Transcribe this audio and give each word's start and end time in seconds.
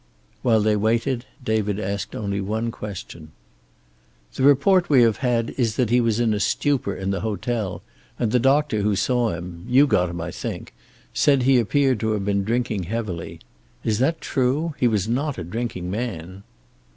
While 0.41 0.61
they 0.61 0.75
waited 0.75 1.25
David 1.43 1.79
asked 1.79 2.15
only 2.15 2.41
one 2.41 2.71
question. 2.71 3.33
"The 4.33 4.41
report 4.41 4.89
we 4.89 5.03
have 5.03 5.17
had 5.17 5.51
is 5.59 5.75
that 5.75 5.91
he 5.91 6.01
was 6.01 6.19
in 6.19 6.33
a 6.33 6.39
stupor 6.39 6.95
in 6.95 7.11
the 7.11 7.19
hotel, 7.19 7.83
and 8.17 8.31
the 8.31 8.39
doctor 8.39 8.81
who 8.81 8.95
saw 8.95 9.29
him 9.29 9.63
you 9.69 9.85
got 9.85 10.09
him, 10.09 10.19
I 10.19 10.31
think 10.31 10.73
said 11.13 11.43
he 11.43 11.59
appeared 11.59 11.99
to 11.99 12.13
have 12.13 12.25
been 12.25 12.43
drinking 12.43 12.85
heavily. 12.85 13.41
Is 13.83 13.99
that 13.99 14.21
true? 14.21 14.73
He 14.79 14.87
was 14.87 15.07
not 15.07 15.37
a 15.37 15.43
drinking 15.43 15.91
man." 15.91 16.41